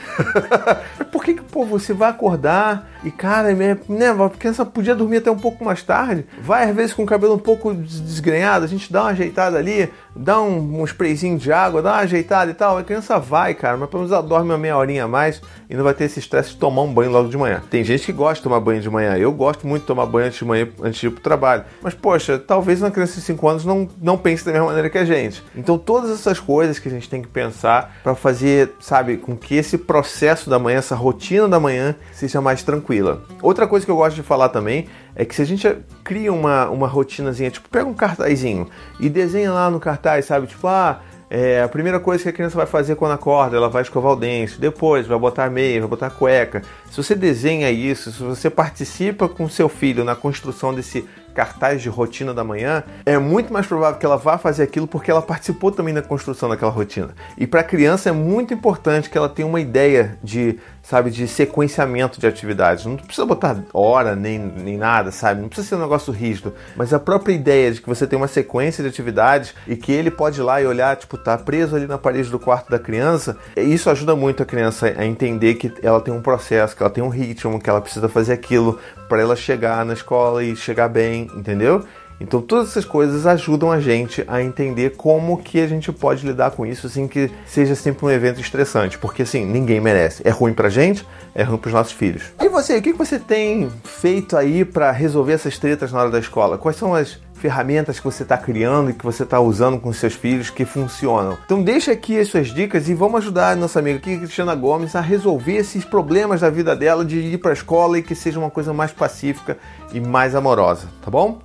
Por 1.13 1.25
que, 1.25 1.35
que 1.35 1.43
pô, 1.43 1.65
você 1.65 1.93
vai 1.93 2.11
acordar 2.11 2.91
e, 3.05 3.11
cara, 3.11 3.55
né, 3.55 3.77
a 4.11 4.31
criança 4.31 4.65
podia 4.67 4.95
dormir 4.95 5.19
até 5.19 5.31
um 5.31 5.39
pouco 5.39 5.65
mais 5.65 5.83
tarde? 5.83 6.27
Vai, 6.43 6.69
às 6.69 6.75
vezes, 6.75 6.93
com 6.93 7.05
o 7.05 7.07
cabelo 7.07 7.35
um 7.35 7.39
pouco 7.39 7.73
desgrenhado, 7.73 8.65
a 8.65 8.69
gente 8.69 8.93
dá 8.93 9.03
uma 9.03 9.11
ajeitada 9.11 9.57
ali, 9.57 9.91
dá 10.17 10.41
um, 10.41 10.81
um 10.81 10.85
sprayzinho 10.85 11.39
de 11.39 11.53
água, 11.53 11.83
dá 11.83 11.93
uma 11.93 11.99
ajeitada 12.01 12.51
e 12.51 12.55
tal. 12.55 12.79
A 12.79 12.85
criança 12.85 13.19
vai, 13.19 13.55
cara, 13.55 13.77
mas 13.77 13.89
pelo 13.89 14.03
menos 14.03 14.13
ela 14.13 14.23
dorme 14.23 14.51
uma 14.51 14.59
meia 14.59 14.77
horinha 14.77 15.05
a 15.05 15.09
mais 15.09 15.41
e 15.69 15.75
não 15.75 15.85
vai 15.85 15.95
ter 15.95 16.05
esse 16.05 16.19
estresse 16.19 16.51
de 16.51 16.57
tomar 16.57 16.83
um 16.83 16.93
banho 16.93 17.11
logo 17.11 17.29
de 17.29 17.37
manhã. 17.37 17.63
Tem 17.71 17.83
gente 17.85 18.05
que 18.05 18.13
gosta 18.13 18.37
de 18.37 18.43
tomar 18.43 18.61
banho 18.61 18.81
de 18.81 18.91
manhã. 18.91 19.17
Eu 19.17 19.33
gosto 19.33 19.67
muito 19.67 19.83
de 19.83 19.87
tomar 19.87 20.07
banho 20.07 20.27
antes 20.27 20.39
de 20.39 20.45
manhã, 20.45 20.69
antes 20.83 21.01
de 21.01 21.07
ir 21.07 21.11
pro 21.11 21.21
trabalho. 21.21 21.65
Mas, 21.83 21.95
poxa, 21.95 22.39
talvez 22.39 22.81
uma 22.81 22.91
criança 22.91 23.15
de 23.15 23.23
5 23.23 23.49
anos 23.49 23.65
não, 23.65 23.89
não 24.01 24.17
pense 24.17 24.45
da 24.45 24.53
mesma 24.53 24.67
maneira 24.67 24.89
que 24.89 24.99
a 24.99 25.05
gente. 25.05 25.43
Então 25.55 25.79
todas 25.79 26.11
essas 26.11 26.41
coisas 26.41 26.79
que 26.79 26.89
a 26.89 26.91
gente 26.91 27.09
tem 27.09 27.23
que 27.23 27.29
pensar 27.29 27.99
para 28.03 28.15
fazer, 28.15 28.73
sabe, 28.81 29.17
com 29.17 29.37
que 29.37 29.55
esse 29.55 29.79
processo 29.79 30.49
da 30.49 30.59
manhã, 30.59 30.79
essa 30.79 30.95
rotina 30.95 31.49
da 31.49 31.61
manhã 31.61 31.95
seja 32.13 32.41
mais 32.41 32.63
tranquila. 32.63 33.23
Outra 33.43 33.67
coisa 33.67 33.85
que 33.85 33.91
eu 33.91 33.97
gosto 33.97 34.17
de 34.17 34.23
falar 34.23 34.49
também 34.49 34.87
é 35.17 35.25
que 35.25 35.35
se 35.35 35.43
a 35.43 35.47
gente 35.47 35.67
cria 36.05 36.33
uma, 36.33 36.69
uma 36.69 36.87
rotinazinha, 36.87 37.51
tipo, 37.51 37.69
pega 37.69 37.87
um 37.87 37.95
cartazinho 37.95 38.69
e 39.01 39.09
desenha 39.09 39.51
lá 39.51 39.71
no 39.71 39.81
cartaz, 39.81 40.27
sabe, 40.27 40.47
tipo, 40.47 40.69
ah, 40.69 41.01
é, 41.29 41.63
a 41.63 41.69
primeira 41.69 41.99
coisa 41.99 42.23
que 42.23 42.29
a 42.29 42.33
criança 42.33 42.57
vai 42.57 42.67
fazer 42.67 42.95
quando 42.95 43.13
acorda, 43.13 43.57
ela 43.57 43.69
vai 43.69 43.83
escovar 43.83 44.13
o 44.13 44.17
dente, 44.17 44.61
depois 44.61 45.07
vai 45.07 45.19
botar 45.19 45.51
meia, 45.51 45.81
vai 45.81 45.89
botar 45.89 46.11
cueca. 46.11 46.63
Se 46.91 46.97
você 46.97 47.15
desenha 47.15 47.71
isso, 47.71 48.13
se 48.13 48.23
você 48.23 48.49
participa 48.49 49.29
com 49.29 49.49
seu 49.49 49.69
filho 49.69 50.05
na 50.05 50.15
construção 50.15 50.73
desse 50.73 51.05
cartaz 51.37 51.83
de 51.83 51.91
rotina 51.91 52.33
da 52.33 52.43
manhã, 52.43 52.83
é 53.05 53.19
muito 53.19 53.53
mais 53.53 53.67
provável 53.67 54.01
que 54.01 54.07
ela 54.07 54.17
vá 54.17 54.39
fazer 54.39 54.63
aquilo 54.63 54.87
porque 54.87 55.11
ela 55.11 55.21
participou 55.21 55.71
também 55.71 55.93
da 55.93 56.01
construção 56.01 56.49
daquela 56.49 56.71
rotina. 56.71 57.11
E 57.37 57.47
para 57.47 57.61
a 57.61 57.65
criança 57.65 58.09
é 58.09 58.13
muito 58.13 58.55
importante 58.55 59.11
que 59.11 59.19
ela 59.19 59.29
tenha 59.29 59.47
uma 59.47 59.61
ideia 59.61 60.19
de, 60.25 60.59
sabe, 60.83 61.11
de 61.11 61.29
sequenciamento 61.29 62.19
de 62.19 62.27
atividades. 62.27 62.87
Não 62.87 62.97
precisa 62.97 63.27
botar 63.27 63.59
hora 63.75 64.17
nem, 64.17 64.39
nem 64.39 64.79
nada, 64.79 65.11
sabe? 65.11 65.43
Não 65.43 65.49
precisa 65.49 65.69
ser 65.69 65.75
um 65.75 65.81
negócio 65.81 66.11
rígido, 66.11 66.55
mas 66.75 66.95
a 66.95 66.99
própria 66.99 67.35
ideia 67.35 67.71
de 67.71 67.83
que 67.83 67.89
você 67.89 68.07
tem 68.07 68.17
uma 68.17 68.29
sequência 68.29 68.83
de 68.83 68.89
atividades 68.89 69.55
e 69.67 69.77
que 69.77 69.93
ele 69.93 70.11
pode 70.11 70.41
ir 70.41 70.43
lá 70.43 70.63
e 70.63 70.67
olhar, 70.67 70.97
tipo, 70.97 71.19
tá 71.19 71.37
preso 71.37 71.77
ali 71.77 71.87
na 71.87 71.99
parede 71.99 72.31
do 72.31 72.39
quarto 72.39 72.71
da 72.71 72.79
criança, 72.79 73.37
isso 73.57 73.91
ajuda 73.91 74.17
muito 74.17 74.43
a 74.43 74.47
criança 74.47 74.95
a 74.97 75.05
entender 75.05 75.57
que 75.57 75.71
ela 75.83 76.01
tem 76.01 76.15
um 76.15 76.23
processo, 76.23 76.75
que 76.75 76.83
ela 76.83 76.91
tem 76.91 77.05
um 77.05 77.11
ritmo, 77.11 77.61
que 77.61 77.69
ela 77.69 77.83
precisa 77.83 78.09
fazer 78.09 78.33
aquilo 78.33 78.79
para 79.09 79.21
ela 79.21 79.37
chegar 79.37 79.85
na 79.85 79.93
escola 79.93 80.43
e 80.43 80.57
chegar 80.57 80.89
bem, 80.89 81.31
entendeu? 81.35 81.85
Então 82.21 82.41
todas 82.41 82.71
essas 82.71 82.85
coisas 82.85 83.27
ajudam 83.27 83.71
a 83.71 83.79
gente 83.79 84.25
a 84.27 84.43
entender 84.43 84.97
como 84.97 85.37
que 85.37 85.61
a 85.61 85.67
gente 85.67 85.93
pode 85.93 86.27
lidar 86.27 86.51
com 86.51 86.65
isso 86.65 86.89
sem 86.89 87.07
que 87.07 87.31
seja 87.47 87.75
sempre 87.75 88.07
um 88.07 88.11
evento 88.11 88.41
estressante, 88.41 88.99
porque 88.99 89.23
assim, 89.23 89.45
ninguém 89.45 89.81
merece. 89.81 90.23
É 90.25 90.31
ruim 90.31 90.55
pra 90.55 90.69
gente, 90.69 91.07
é 91.35 91.43
ruim 91.43 91.59
pros 91.59 91.75
nossos 91.75 91.93
filhos. 91.93 92.23
E 92.41 92.49
você, 92.49 92.79
o 92.79 92.83
que 92.83 92.93
você 92.93 93.19
tem 93.19 93.71
feito 93.85 94.37
aí 94.37 94.65
para 94.65 94.91
resolver 94.91 95.35
essas 95.35 95.59
tretas 95.59 95.93
na 95.93 96.01
hora 96.01 96.11
da 96.11 96.19
escola? 96.19 96.57
Quais 96.57 96.77
são 96.77 96.95
as 96.95 97.19
ferramentas 97.37 97.99
que 97.99 98.05
você 98.05 98.23
está 98.23 98.37
criando 98.37 98.91
e 98.91 98.95
que 98.95 99.05
você 99.05 99.23
está 99.23 99.39
usando 99.41 99.79
com 99.79 99.93
seus 99.93 100.15
filhos 100.15 100.51
que 100.51 100.65
funcionam. 100.65 101.37
Então 101.45 101.63
deixa 101.63 101.93
aqui 101.93 102.19
as 102.19 102.29
suas 102.29 102.49
dicas 102.49 102.89
e 102.89 102.95
vamos 102.95 103.19
ajudar 103.19 103.53
a 103.53 103.57
nossa 103.57 103.79
amiga 103.79 103.99
aqui, 103.99 104.17
Cristiana 104.19 104.55
Gomes, 104.55 104.97
a 104.97 105.01
resolver 105.01 105.57
esses 105.57 105.85
problemas 105.85 106.41
da 106.41 106.51
vida 106.51 106.75
dela 106.75 107.05
de 107.05 107.19
ir 107.19 107.39
para 107.39 107.51
a 107.51 107.55
escola 107.55 107.99
e 107.99 108.03
que 108.03 108.15
seja 108.15 108.39
uma 108.39 108.51
coisa 108.51 108.73
mais 108.73 108.93
pacífica 108.93 109.59
e 109.93 110.01
mais 110.01 110.35
amorosa, 110.35 110.89
tá 111.03 111.11
bom? 111.11 111.41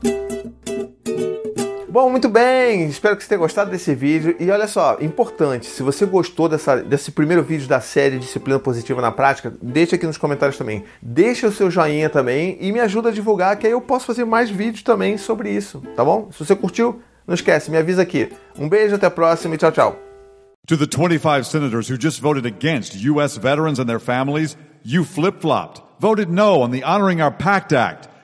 Bom, 1.92 2.10
muito 2.10 2.30
bem, 2.30 2.86
espero 2.86 3.18
que 3.18 3.22
você 3.22 3.28
tenha 3.28 3.40
gostado 3.40 3.70
desse 3.70 3.94
vídeo. 3.94 4.34
E 4.40 4.50
olha 4.50 4.66
só, 4.66 4.98
importante, 5.02 5.66
se 5.66 5.84
você 5.84 6.06
gostou 6.06 6.48
dessa, 6.48 6.78
desse 6.78 7.12
primeiro 7.12 7.44
vídeo 7.44 7.68
da 7.68 7.82
série 7.82 8.18
Disciplina 8.18 8.58
Positiva 8.58 9.02
na 9.02 9.12
Prática, 9.12 9.52
deixa 9.62 9.98
aqui 9.98 10.08
nos 10.08 10.18
comentários 10.18 10.58
também. 10.58 10.86
Deixa 11.02 11.48
o 11.48 11.52
seu 11.52 11.70
joinha 11.70 12.10
também 12.10 12.58
e 12.62 12.72
me 12.72 12.80
ajuda 12.80 13.10
a 13.10 13.12
divulgar, 13.12 13.58
que 13.58 13.68
aí 13.68 13.74
eu 13.74 13.82
posso 13.82 14.06
fazer 14.06 14.24
mais 14.24 14.50
vídeos 14.50 14.84
também 14.84 15.18
sobre 15.18 15.52
isso, 15.52 15.84
tá 15.94 16.06
bom? 16.06 16.30
Se 16.32 16.46
você 16.46 16.56
curtiu, 16.56 17.02
não 17.28 17.36
esquece, 17.36 17.70
me 17.70 17.76
avisa 17.76 18.04
aqui. 18.04 18.32
Um 18.58 18.70
beijo, 18.70 18.96
até 18.96 19.08
a 19.08 19.12
próxima 19.12 19.56
e 19.56 19.58
tchau, 19.58 19.74
tchau. 19.74 20.00
To 20.68 20.78
the 20.78 20.86
25 20.86 21.44
senators 21.44 21.92
who 21.92 21.98
just 22.00 22.22
voted 22.22 22.46
against 22.46 22.96
U.S. 23.06 23.38
veterans 23.38 23.80
and 23.80 23.88
their 23.88 24.00
families, 24.00 24.56
you 24.82 25.04
flip-flopped, 25.04 25.82
voted 26.00 26.30
no 26.30 26.62
on 26.62 26.72
the 26.72 26.86
Honoring 26.86 27.22
Our 27.22 27.34
Pact 27.34 27.74
Act. 27.74 28.11